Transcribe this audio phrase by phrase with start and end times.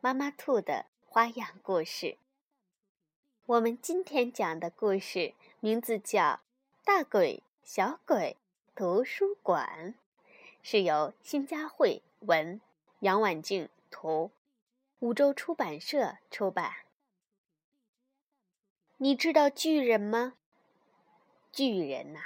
[0.00, 2.18] 妈妈兔的花样故事。
[3.46, 6.22] 我们今天讲的故事名字叫
[6.84, 8.36] 《大鬼小鬼
[8.74, 9.94] 图书馆》，
[10.62, 12.60] 是由新佳慧文、
[13.00, 14.30] 杨婉静图，
[14.98, 16.72] 五洲出版社出版。
[18.98, 20.34] 你知道巨人吗？
[21.50, 22.20] 巨人呐，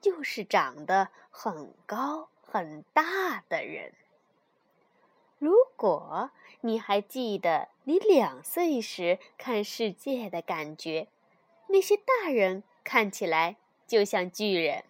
[0.00, 3.94] 就是长得很高很大的人。
[5.40, 11.08] 如果你还记得你两岁时看世界的感觉，
[11.68, 14.84] 那些大人看起来就像巨人。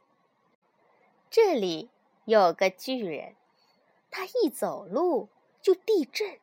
[1.30, 1.88] 这里
[2.24, 3.36] 有个巨人，
[4.10, 5.28] 他一走路
[5.62, 6.40] 就地震，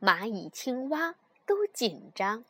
[0.00, 2.44] 蚂蚁、青蛙都紧张；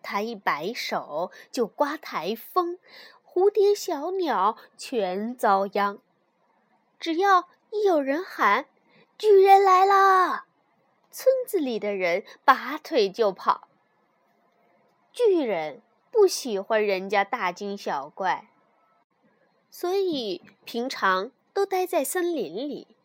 [0.00, 2.78] 他一摆手就刮台风，
[3.26, 5.98] 蝴蝶、小鸟全遭殃。
[7.00, 8.66] 只要一有人喊。
[9.20, 10.46] 巨人来了！
[11.10, 13.68] 村子里的人拔腿就跑。
[15.12, 18.48] 巨人不喜欢人家大惊小怪，
[19.70, 22.96] 所以平常都待在森林里。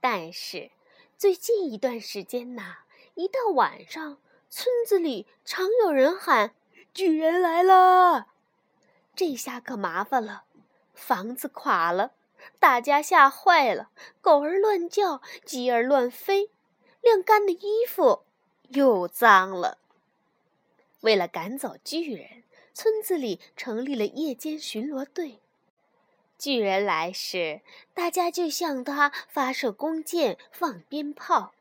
[0.00, 0.70] 但是
[1.18, 2.84] 最近一段时间呐，
[3.16, 4.18] 一到晚上，
[4.48, 6.54] 村子里常有人喊
[6.94, 8.28] ：“巨人来了！”
[9.16, 10.44] 这下可麻烦了，
[10.94, 12.12] 房子垮了。
[12.58, 16.50] 大家吓坏了，狗儿乱叫，鸡儿乱飞，
[17.00, 18.22] 晾干的衣服
[18.68, 19.78] 又脏了。
[21.00, 25.40] 为了赶走巨人，村子里成立了夜间巡逻队。
[26.38, 27.60] 巨人来时，
[27.94, 31.52] 大家就向他发射弓箭、放鞭炮。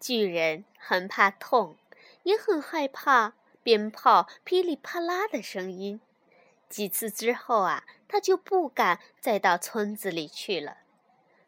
[0.00, 1.76] 巨人很怕痛，
[2.24, 6.00] 也很害怕鞭炮噼里啪啦的声音。
[6.72, 10.78] 几次之后啊，他就不敢再到村子里去了。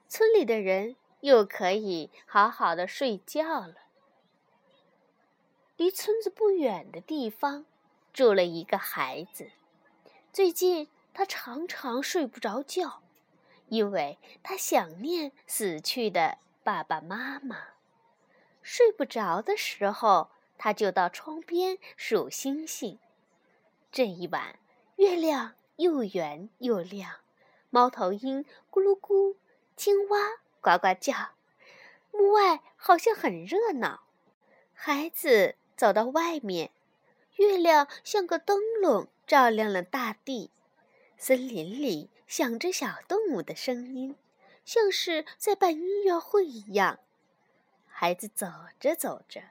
[0.07, 3.77] 村里的人又可以好好的睡觉了。
[5.79, 7.65] 离村子不远的地方，
[8.13, 9.51] 住了一个孩子。
[10.31, 13.03] 最近他常常睡不着觉，
[13.69, 17.57] 因为他想念死去的爸爸妈妈。
[18.61, 22.99] 睡不着的时候，他就到窗边数星星。
[23.91, 24.59] 这一晚。
[24.97, 27.17] 月亮又圆又亮，
[27.71, 29.37] 猫头鹰咕噜咕，
[29.77, 30.19] 青蛙
[30.61, 31.33] 呱呱叫，
[32.13, 34.05] 屋外好像很热闹。
[34.73, 36.71] 孩子走到外面，
[37.37, 40.51] 月亮像个灯笼，照亮了大地。
[41.17, 44.17] 森林里响着小动物的声音，
[44.65, 47.01] 像是在办音乐会一样。
[47.89, 48.47] 孩子走
[48.79, 49.43] 着走着，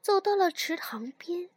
[0.00, 1.50] 走到了池塘边，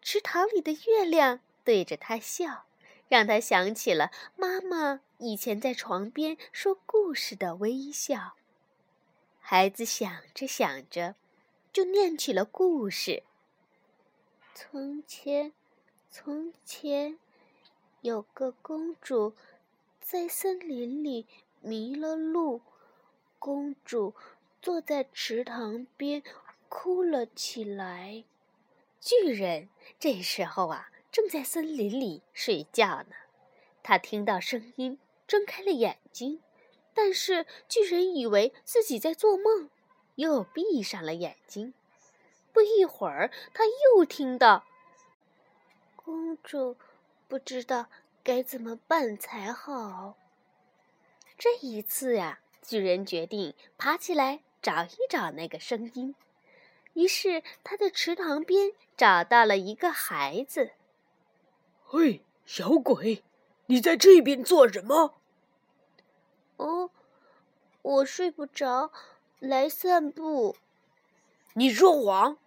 [0.00, 2.64] 池塘里的月亮对着他笑。
[3.10, 8.34] 让他想起了妈妈以前在床边说故事的微笑。
[9.40, 11.16] 孩子想着想着，
[11.72, 13.24] 就念起了故事。
[14.54, 15.52] 从前，
[16.08, 17.18] 从前，
[18.02, 19.34] 有个公主
[20.00, 21.26] 在森林里
[21.60, 22.62] 迷了路，
[23.40, 24.14] 公主
[24.62, 26.22] 坐在池塘边
[26.68, 28.22] 哭了起来。
[29.00, 30.92] 巨人这时候啊。
[31.12, 33.16] 正在森林里睡觉呢，
[33.82, 36.40] 他听到声音，睁开了眼睛，
[36.94, 39.68] 但是巨人以为自己在做梦，
[40.14, 41.74] 又闭上了眼睛。
[42.52, 44.64] 不一会儿，他又听到
[45.96, 46.76] ：“公主
[47.26, 47.86] 不知道
[48.22, 50.16] 该怎么办才好。”
[51.38, 56.14] 这一次呀，巨人决定爬起来找一找那个声音。
[56.92, 60.72] 于是他在池塘边找到了一个孩子。
[61.92, 63.24] 嘿，小鬼，
[63.66, 65.14] 你在这边做什么？
[66.56, 66.92] 哦，
[67.82, 68.92] 我睡不着，
[69.40, 70.54] 来散步。
[71.54, 72.38] 你说谎！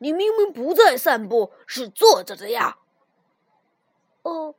[0.00, 2.76] 你明明不在散步，是坐着的呀。
[4.20, 4.54] 哦，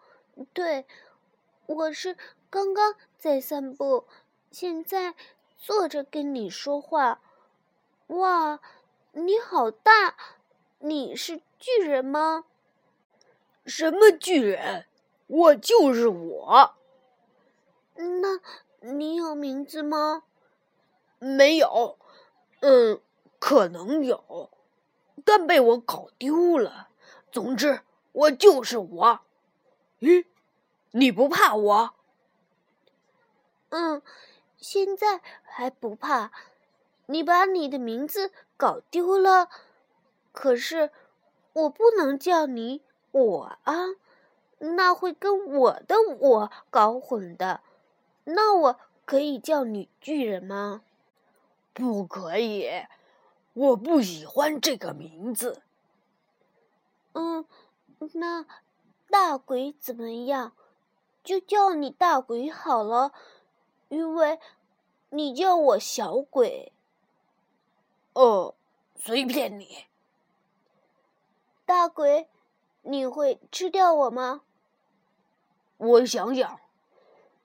[0.53, 0.87] 对，
[1.67, 2.17] 我是
[2.49, 4.07] 刚刚在散步，
[4.49, 5.13] 现在
[5.59, 7.21] 坐着跟你说话。
[8.07, 8.59] 哇，
[9.11, 10.17] 你好大！
[10.79, 12.45] 你是巨人吗？
[13.65, 14.85] 什么巨人？
[15.27, 16.75] 我就是我。
[17.95, 18.39] 那
[18.79, 20.23] 你有名字吗？
[21.19, 21.97] 没有。
[22.61, 22.99] 嗯，
[23.39, 24.49] 可能有。
[25.23, 26.89] 但被我搞丢了。
[27.31, 27.81] 总之，
[28.11, 29.19] 我就是我。
[29.99, 30.25] 咦，
[30.91, 31.93] 你不怕我？
[33.69, 34.01] 嗯，
[34.57, 36.31] 现在还不怕。
[37.05, 39.49] 你把你的名字搞丢了，
[40.31, 40.91] 可是
[41.53, 42.81] 我不能叫你
[43.11, 43.73] 我啊，
[44.59, 47.61] 那会跟我的我搞混的。
[48.23, 50.83] 那我可以叫你巨人吗？
[51.73, 52.69] 不可以，
[53.53, 55.61] 我不喜欢这个名字。
[57.13, 57.45] 嗯，
[58.13, 58.45] 那
[59.09, 60.53] 大鬼怎么样？
[61.23, 63.11] 就叫你大鬼好了，
[63.89, 64.39] 因为
[65.09, 66.71] 你叫我小鬼。
[68.13, 68.55] 哦，
[68.95, 69.85] 随便你。
[71.65, 72.27] 大鬼，
[72.83, 74.41] 你会吃掉我吗？
[75.77, 76.59] 我想想，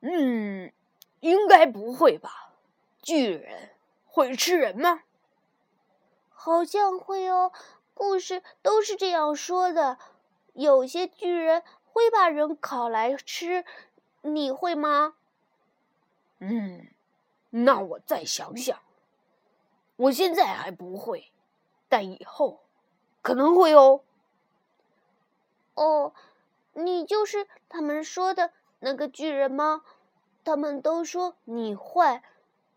[0.00, 0.72] 嗯，
[1.20, 2.52] 应该不会吧？
[3.02, 3.70] 巨人。
[4.06, 5.02] 会吃人吗？
[6.30, 7.52] 好像会哦，
[7.92, 9.98] 故事都是这样说的。
[10.54, 13.66] 有些巨人会把人烤来吃，
[14.22, 15.16] 你会吗？
[16.38, 16.88] 嗯，
[17.50, 18.78] 那我再想想。
[19.96, 21.30] 我现在还不会，
[21.90, 22.60] 但以后
[23.20, 24.00] 可能会哦。
[25.76, 26.12] 哦，
[26.75, 28.50] 你就是他们说的
[28.81, 29.82] 那个巨人吗？
[30.43, 32.25] 他们都说你坏。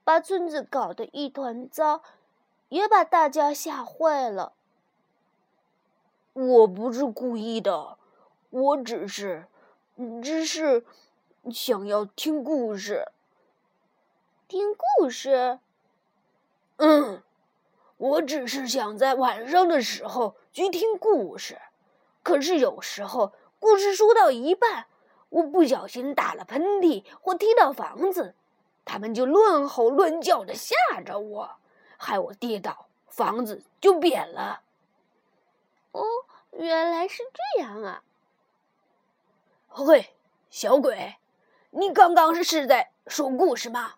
[0.05, 2.01] 把村子搞得一团糟，
[2.69, 4.53] 也把大家吓坏了。
[6.33, 7.99] 我不是故意的，
[8.49, 9.45] 我只是，
[10.23, 10.83] 只是
[11.51, 13.11] 想要听故事。
[14.47, 15.59] 听故事？
[16.77, 17.21] 嗯，
[17.97, 21.59] 我只是想在晚上的时候去听故事。
[22.23, 24.87] 可是有时候故事说到一半，
[25.29, 28.35] 我不小心打了喷嚏或踢到房子。
[28.85, 30.75] 他们就乱吼乱叫的吓
[31.05, 31.51] 着我，
[31.97, 34.61] 害我跌倒，房子就扁了。
[35.91, 36.03] 哦，
[36.53, 37.23] 原来是
[37.55, 38.03] 这样啊！
[39.67, 40.15] 嘿，
[40.49, 41.17] 小鬼，
[41.69, 43.95] 你刚刚是是在说故事吗？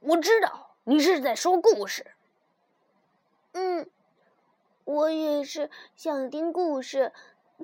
[0.00, 2.10] 我知道你是在说故事。
[3.52, 3.88] 嗯，
[4.90, 7.12] 我也是想听故事，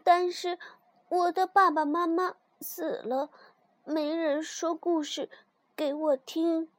[0.05, 0.61] 但是
[1.09, 3.31] 我的爸爸妈妈死了，
[3.85, 5.29] 没人说故事。
[5.75, 6.71] 给我听。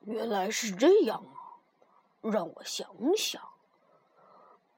[0.00, 1.62] 原来是这样啊！
[2.20, 3.40] 让我想想。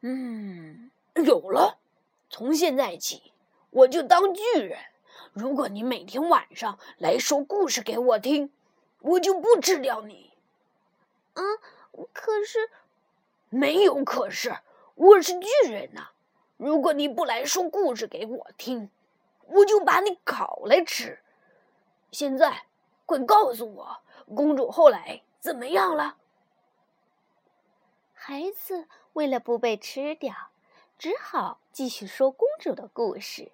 [0.03, 1.79] 嗯，有了。
[2.29, 3.33] 从现在起，
[3.71, 4.79] 我就当巨人。
[5.33, 8.53] 如果你每天晚上来说故事给我听，
[9.01, 10.35] 我就不吃掉你。
[11.33, 11.43] 啊，
[12.13, 12.71] 可是，
[13.55, 14.53] 没有可是，
[14.97, 16.09] 我是巨人呐。
[16.57, 18.91] 如果你不来说故事给我听，
[19.47, 21.21] 我就把你烤来吃。
[22.11, 22.67] 现在，
[23.07, 23.99] 快告诉我，
[24.35, 26.17] 公主后来怎么样了？
[28.13, 30.35] 孩子为了不被吃掉，
[30.99, 33.53] 只好继续说公主的故事。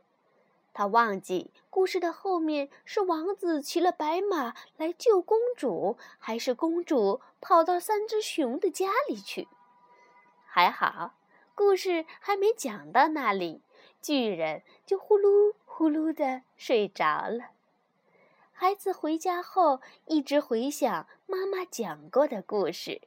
[0.73, 9.47] 他忘记故事的后面是王子骑了白马来救公主，还是公主跑到三只熊的家里去。
[10.53, 11.15] 还好，
[11.55, 13.63] 故事还没讲到那里，
[14.03, 17.51] 巨人就呼噜呼噜的睡着了。
[18.51, 23.01] 孩子回家后一直回想妈妈讲过的故事，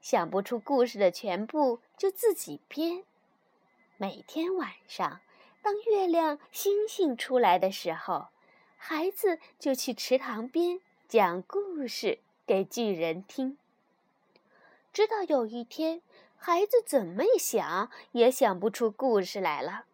[0.00, 3.04] 想不出故事的全部就自己编。
[3.96, 5.20] 每天晚上，
[5.62, 8.26] 当月亮、星星出来的时候，
[8.76, 13.56] 孩子就去池塘边讲故事给巨人听。
[14.92, 16.02] 直到有一天，
[16.44, 19.84] 孩子怎么想也想不出故事来了。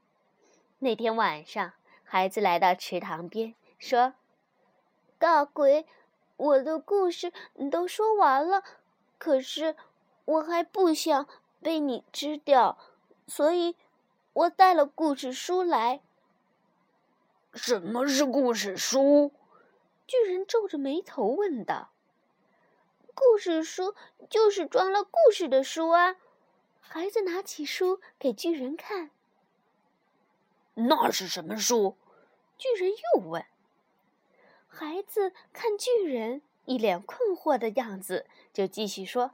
[0.79, 1.75] 那天晚上，
[2.05, 4.15] 孩子来到池塘边，说。
[5.19, 5.85] 大鬼，
[6.39, 8.65] 我的故事你都说完了，
[9.19, 9.77] 可是
[10.25, 11.29] 我还不想
[11.61, 12.79] 被你吃掉，
[13.27, 13.77] 所以
[14.33, 16.01] 我带了故事书来。
[17.53, 19.33] 什么是故事书？
[20.07, 21.91] 巨人皱着眉头问道。
[23.15, 23.95] 故事书
[24.31, 26.17] 就是装了故事的书啊！
[26.91, 29.11] 孩子拿起书给巨人看。
[30.73, 31.97] 那是什么书？
[32.57, 33.45] 巨人又问。
[34.69, 39.33] 孩子看巨人一脸困惑的样子，就继续说：“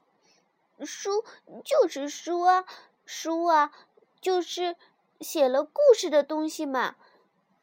[0.85, 1.25] 书
[1.65, 2.65] 就是书啊，
[3.07, 3.73] 书啊，
[4.21, 4.75] 就是
[5.21, 6.97] 写了故事的东西嘛。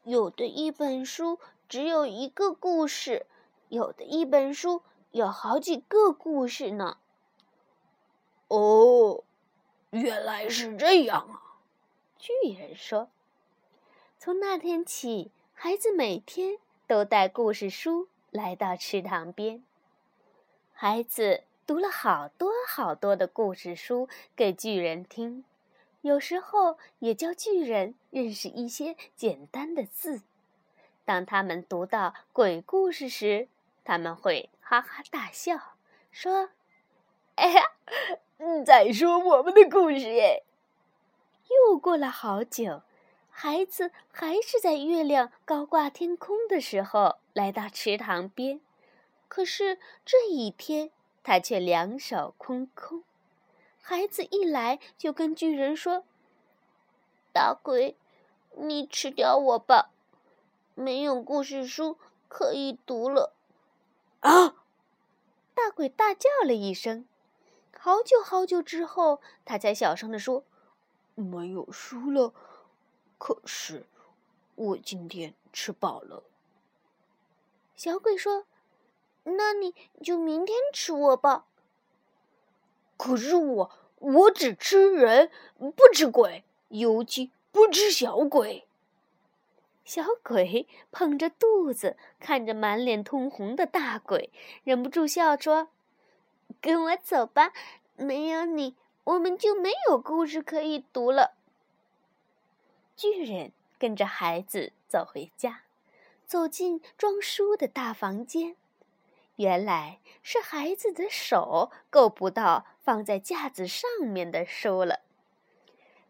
[0.05, 3.25] 有的一本书只有一个故事，
[3.67, 6.97] 有的一本书有好几个故事呢。”
[8.47, 9.23] 哦，
[9.91, 11.61] 原来是这样啊！
[12.17, 13.09] 巨人说
[14.19, 16.57] ：“从那天起，孩子每天。”
[16.87, 19.63] 都带故事书来到池塘边，
[20.73, 21.79] 孩子读。
[21.79, 25.45] 了好多好多的故事书给巨人听，
[26.01, 30.21] 有时候也教巨人认识一些简单的字。
[31.05, 33.47] 当他们读到鬼故事时，
[33.85, 35.75] 他们会哈哈大笑，
[36.11, 36.49] 说：“，
[38.65, 40.43] 在说我们的故事耶！”
[41.49, 42.81] 又过了好久，
[43.29, 48.61] 孩子还是在月亮高挂天空的时候来到池塘边，
[49.27, 50.91] 可是这一天
[51.23, 53.03] 他却两手空空。
[53.81, 56.05] 孩子一来就跟巨人说
[57.33, 57.97] ：“大鬼，
[58.55, 59.89] 你吃掉我吧！”
[60.73, 61.97] 没有故事书
[62.29, 63.33] 可以读了，
[64.21, 64.55] 啊！
[65.53, 67.05] 大鬼大叫了一声。
[67.83, 70.43] 好久好久之后，他才小声地说
[71.15, 72.31] ：“没有书了。
[73.17, 73.87] 可是
[74.53, 76.21] 我今天吃饱了。”
[77.75, 78.45] 小鬼说
[79.25, 79.73] ：“那你
[80.03, 81.47] 就明天吃我吧。”
[82.97, 88.67] 可是我我只吃人，不吃鬼，尤其不吃小鬼。
[89.83, 94.29] 小鬼捧着肚子，看着满脸通红的大鬼，
[94.63, 95.69] 忍不住笑说
[96.61, 97.51] ：“跟我走吧，
[97.95, 101.33] 没有你，我们就没有故事可以读了。”
[102.95, 105.63] 巨人跟着孩子走回家，
[106.25, 108.55] 走进装书的大房间，
[109.37, 114.99] 原来是孩子的手够不到放在架子上面的书了。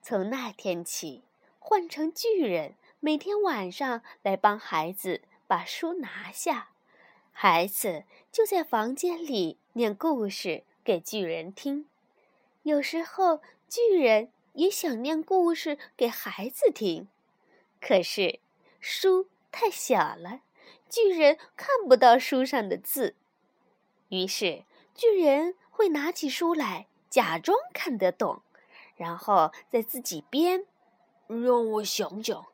[0.01, 1.23] 从那天起，
[1.59, 2.75] 换成巨人。
[3.03, 6.70] 每天晚上来帮孩子把书拿下，
[7.31, 11.87] 孩子就在房间里念故事给巨人听。
[12.63, 17.07] 有时候巨人也想念故事给孩子听，
[17.79, 18.39] 可是
[18.79, 20.41] 书太小了，
[20.89, 23.15] 巨人看不到书上的字。
[24.09, 28.41] 于是巨人会拿起书来，假装看得懂，
[28.95, 30.65] 然后在自己编。
[31.27, 32.45] 让我想想。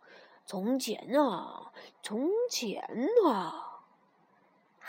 [0.46, 2.82] 从前啊，从前
[3.26, 3.67] 啊，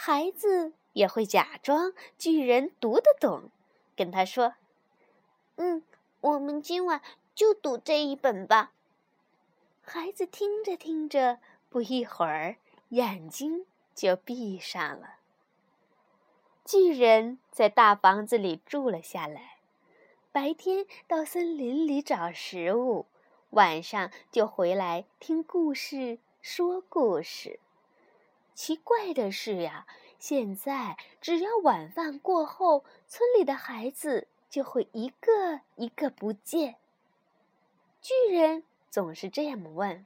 [0.00, 3.50] 孩子也会假装巨人读得懂，
[3.96, 4.54] 跟他说
[5.58, 5.82] ：“嗯，
[6.20, 7.02] 我们今晚
[7.34, 8.70] 就读这一本吧。”
[9.82, 12.58] 孩子听着听着，不一会儿
[12.90, 15.16] 眼睛就闭上了。
[16.64, 19.56] 巨人在大房子里住了下来，
[20.30, 23.06] 白天到森林里找食物。
[23.50, 27.58] 晚上就回来听故事，说故事。
[28.58, 29.86] 奇怪的是呀，
[30.18, 36.74] 现在只要晚饭过后，村里的孩子就会一个一个不见。
[38.02, 40.04] 巨人总是这样问：“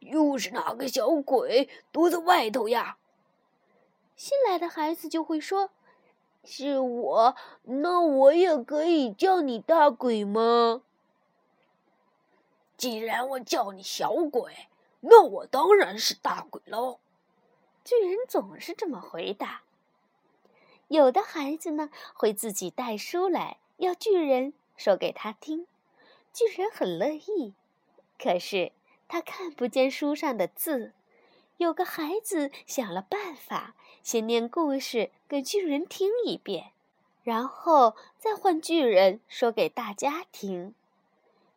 [0.00, 2.98] 又是哪个小鬼躲在外头呀？”
[4.16, 5.70] 新来的孩子就会说
[6.42, 10.82] ：“是我，那我也可以叫你大鬼吗？”
[12.76, 14.66] 既然我叫你小鬼，
[15.02, 16.98] 那我当然是大鬼喽。
[17.84, 19.62] 巨人总是这么回答。
[20.88, 25.66] 有的孩子呢，会自己带书来，要巨人说给他听。
[26.32, 27.54] 巨人很乐意，
[28.18, 28.72] 可是
[29.08, 30.92] 他看不见书上的字。
[31.56, 36.72] 有个孩子想了办法，先念故事给巨人听一遍，
[37.22, 40.74] 然后再换巨人说给大家听。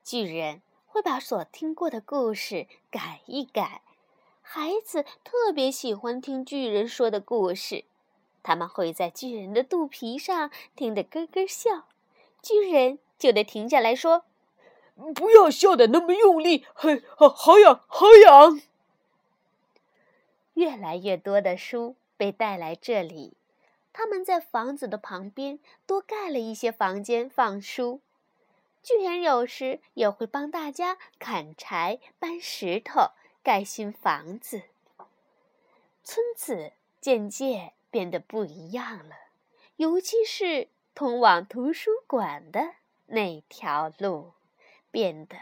[0.04, 0.62] 巨人。
[0.96, 3.82] 会把所听过的故事改一改。
[4.48, 7.84] 孩子特别喜欢听巨人说的故事，
[8.44, 11.88] 他们会在巨人的肚皮上听得咯咯笑，
[12.44, 14.24] 巨人就得停下来说
[15.16, 18.62] ：“不要笑得那么用力，嘿，好好痒，好痒。”
[20.54, 23.34] 越来越多的书被带来这里，
[23.92, 28.00] 他们在房子的旁边多盖了一些房间放书。
[28.84, 33.10] 巨人有时也会帮大家砍柴、搬石头、
[33.46, 34.64] 盖新房子。
[36.04, 39.16] 村子渐渐变得不一样了，
[39.76, 42.74] 尤其是通往图书馆的
[43.06, 44.34] 那条路，
[44.90, 45.38] 变得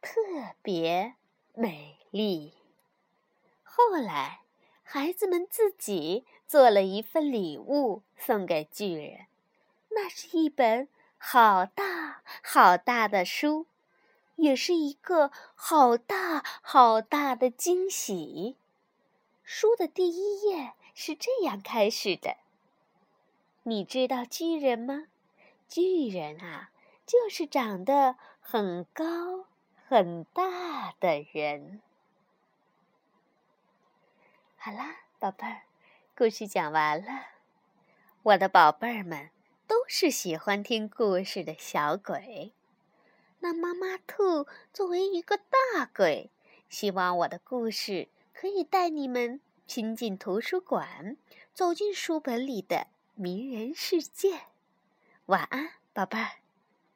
[0.00, 0.18] 特
[0.62, 1.14] 别
[1.54, 2.54] 美丽。
[3.62, 4.40] 后来，
[4.82, 9.26] 孩子们自己做了一份礼物送给巨人，
[9.90, 10.88] 那是一本。
[11.16, 13.66] 好大好大的书，
[14.36, 18.56] 也是一个好大好大的惊喜。
[19.42, 22.36] 书的第一页是这样开始的
[23.64, 25.06] ：“你知道巨人吗？
[25.68, 26.70] 巨人啊，
[27.06, 29.46] 就是长得很高
[29.88, 31.80] 很大的人。”
[34.56, 35.62] 好啦，宝贝儿，
[36.16, 37.26] 故事讲完了。
[38.22, 39.30] 我的宝贝儿们。
[39.66, 42.54] 都都是喜欢听故事的小鬼。
[43.44, 46.30] 那妈妈兔作为一个大鬼，
[46.70, 51.18] 希望我的故事可以带你们亲近图书馆，
[51.52, 54.44] 走进书本里的迷人世界。
[55.26, 56.43] 晚安，宝贝儿。